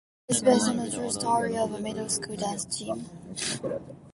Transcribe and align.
It 0.27 0.37
is 0.37 0.41
based 0.41 0.67
on 0.67 0.79
a 0.79 0.89
true 0.89 1.11
story 1.11 1.55
of 1.57 1.75
a 1.75 1.79
middle 1.79 2.09
school 2.09 2.35
dance 2.35 2.65
team. 2.65 3.05